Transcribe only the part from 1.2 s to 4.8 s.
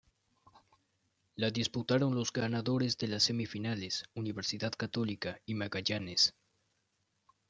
La disputaron los ganadores de las semifinales, Universidad